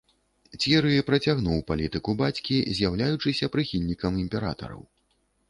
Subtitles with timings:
[0.61, 4.81] Цьеры працягнуў палітыку бацькі, з'яўляючыся прыхільнікам імператараў.